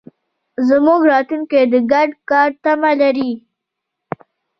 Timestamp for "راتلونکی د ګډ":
1.11-2.09